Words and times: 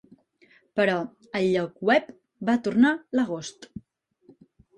Però 0.79 0.95
el 1.39 1.45
lloc 1.55 1.83
web 1.89 2.07
va 2.49 2.57
tornar 2.69 2.95
l'agost. 3.21 3.71